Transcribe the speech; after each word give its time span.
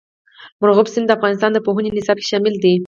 مورغاب 0.59 0.87
سیند 0.93 1.07
د 1.09 1.11
افغانستان 1.17 1.51
د 1.53 1.57
پوهنې 1.65 1.89
نصاب 1.97 2.17
کې 2.19 2.29
شامل 2.31 2.53
دي. 2.63 2.73